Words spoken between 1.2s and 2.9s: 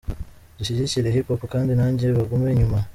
hop kandi nanjye bangume inyuma”.